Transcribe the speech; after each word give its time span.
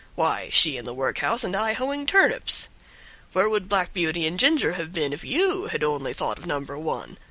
Why, 0.15 0.49
she 0.49 0.77
in 0.77 0.85
the 0.85 0.95
workhouse 0.95 1.43
and 1.43 1.55
I 1.55 1.73
hoeing 1.73 2.07
turnips! 2.07 2.69
Where 3.33 3.47
would 3.47 3.69
Black 3.69 3.93
Beauty 3.93 4.25
and 4.25 4.39
Ginger 4.39 4.71
have 4.71 4.91
been 4.91 5.13
if 5.13 5.23
you 5.23 5.67
had 5.67 5.83
only 5.83 6.11
thought 6.11 6.39
of 6.39 6.47
number 6.47 6.75
one? 6.75 7.19